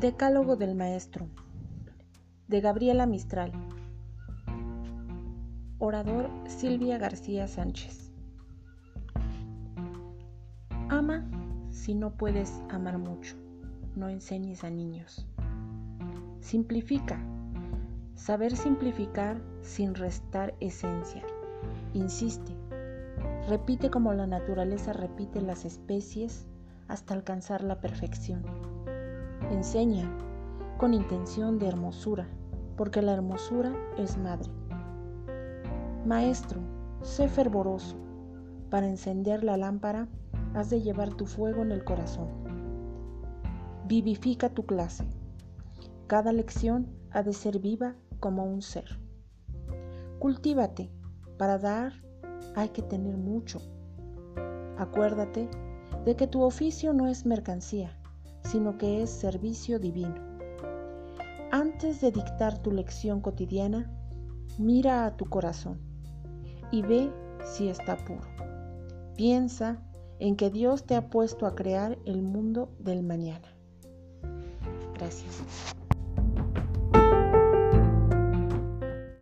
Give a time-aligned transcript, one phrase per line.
[0.00, 1.26] Decálogo del Maestro
[2.46, 3.50] de Gabriela Mistral
[5.78, 8.12] Orador Silvia García Sánchez
[10.88, 11.28] Ama
[11.70, 13.34] si no puedes amar mucho,
[13.96, 15.26] no enseñes a niños.
[16.40, 17.18] Simplifica.
[18.14, 21.22] Saber simplificar sin restar esencia.
[21.94, 22.52] Insiste.
[23.48, 26.46] Repite como la naturaleza repite las especies
[26.88, 28.44] hasta alcanzar la perfección.
[29.50, 30.10] Enseña
[30.78, 32.28] con intención de hermosura,
[32.76, 34.50] porque la hermosura es madre.
[36.04, 36.60] Maestro,
[37.02, 37.96] sé fervoroso.
[38.70, 40.08] Para encender la lámpara
[40.54, 42.28] has de llevar tu fuego en el corazón.
[43.86, 45.04] Vivifica tu clase.
[46.06, 48.98] Cada lección ha de ser viva como un ser.
[50.18, 50.90] Cultívate.
[51.36, 51.92] Para dar
[52.54, 53.60] hay que tener mucho.
[54.76, 55.48] Acuérdate
[56.04, 57.97] de que tu oficio no es mercancía,
[58.50, 60.14] sino que es servicio divino.
[61.50, 63.90] Antes de dictar tu lección cotidiana,
[64.58, 65.80] mira a tu corazón
[66.70, 67.10] y ve
[67.44, 68.26] si está puro.
[69.16, 69.82] Piensa
[70.18, 73.48] en que Dios te ha puesto a crear el mundo del mañana.
[74.94, 75.77] Gracias.